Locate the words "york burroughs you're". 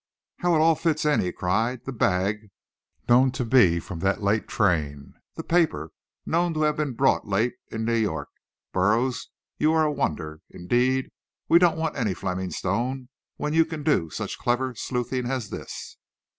7.93-9.83